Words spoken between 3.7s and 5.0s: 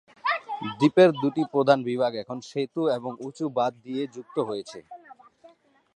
দিয়ে যুক্ত হয়েছে।